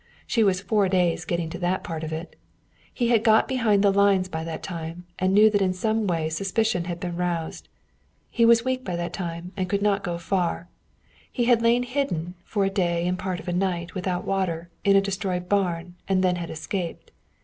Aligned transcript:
She 0.25 0.43
was 0.43 0.61
four 0.61 0.89
days 0.89 1.25
getting 1.25 1.51
to 1.51 1.59
that 1.59 1.83
part 1.83 2.03
of 2.03 2.11
it. 2.11 2.35
He 2.91 3.09
had 3.09 3.23
got 3.23 3.47
behind 3.47 3.83
the 3.83 3.93
lines 3.93 4.27
by 4.29 4.43
that 4.45 4.63
time, 4.63 5.05
and 5.19 5.29
he 5.29 5.33
knew 5.43 5.51
that 5.51 5.61
in 5.61 5.73
some 5.75 6.07
way 6.07 6.27
suspicion 6.27 6.85
had 6.85 6.99
been 6.99 7.15
roused. 7.17 7.69
He 8.31 8.43
was 8.43 8.65
weak 8.65 8.83
by 8.83 8.95
that 8.95 9.13
time, 9.13 9.51
and 9.55 9.69
could 9.69 9.83
not 9.83 10.03
go 10.03 10.17
far. 10.17 10.69
He 11.31 11.45
had 11.45 11.61
lain 11.61 11.83
hidden, 11.83 12.33
for 12.43 12.65
a 12.65 12.69
day 12.71 13.07
and 13.07 13.19
part 13.19 13.39
of 13.39 13.47
a 13.47 13.53
night, 13.53 13.93
without 13.93 14.25
water, 14.25 14.71
in 14.83 14.95
a 14.95 15.01
destroyed 15.01 15.47
barn, 15.47 15.93
and 16.07 16.23
then 16.23 16.37
had 16.37 16.49
escaped. 16.49 17.11